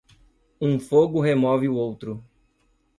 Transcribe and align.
Um 0.59 0.79
fogo 0.79 1.21
remove 1.21 1.67
o 1.69 1.75
outro. 1.75 2.25